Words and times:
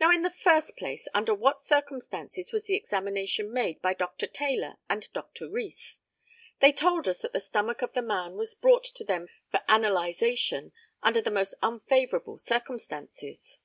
Now, 0.00 0.10
in 0.10 0.22
the 0.22 0.30
first 0.30 0.74
place, 0.74 1.06
under 1.12 1.34
what 1.34 1.60
circumstances 1.60 2.50
was 2.50 2.64
the 2.64 2.76
examination 2.76 3.52
made 3.52 3.82
by 3.82 3.92
Dr. 3.92 4.26
Taylor 4.26 4.78
and 4.88 5.12
Dr. 5.12 5.50
Rees. 5.50 6.00
They 6.62 6.72
told 6.72 7.06
us 7.06 7.18
that 7.20 7.34
the 7.34 7.40
stomach 7.40 7.82
of 7.82 7.92
the 7.92 8.00
man 8.00 8.36
was 8.36 8.54
brought 8.54 8.84
to 8.84 9.04
them 9.04 9.28
for 9.50 9.60
analysation 9.68 10.72
under 11.02 11.20
the 11.20 11.30
most 11.30 11.56
unfavourable 11.60 12.38
circumstances. 12.38 13.58